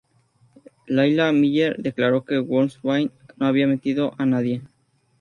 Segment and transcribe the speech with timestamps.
[0.89, 4.63] Layla Miller declaró que Wolfsbane no había mentido a nadie.